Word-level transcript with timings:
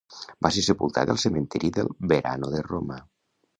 Va 0.45 0.49
ser 0.55 0.63
sepultat 0.67 1.11
al 1.15 1.19
Cementiri 1.25 1.71
del 1.77 1.93
Verano 2.15 2.53
de 2.57 2.65
Roma. 2.71 3.01